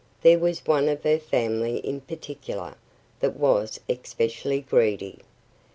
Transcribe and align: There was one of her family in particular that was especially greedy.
There 0.23 0.39
was 0.39 0.65
one 0.65 0.89
of 0.89 1.03
her 1.03 1.19
family 1.19 1.77
in 1.77 2.01
particular 2.01 2.73
that 3.19 3.35
was 3.35 3.79
especially 3.87 4.61
greedy. 4.61 5.19